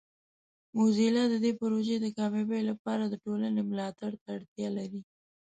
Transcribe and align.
موزیلا 0.75 1.23
د 1.29 1.35
دې 1.43 1.51
پروژې 1.61 1.95
د 2.01 2.07
کامیابۍ 2.17 2.61
لپاره 2.69 3.03
د 3.07 3.13
ټولنې 3.23 3.61
ملاتړ 3.69 4.11
ته 4.23 4.27
اړتیا 4.37 4.67
لري. 4.77 5.01